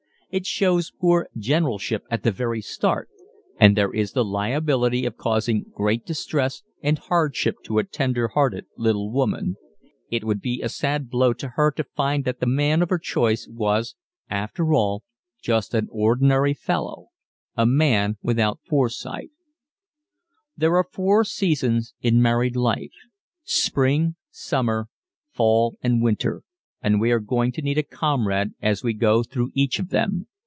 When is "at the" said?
2.09-2.31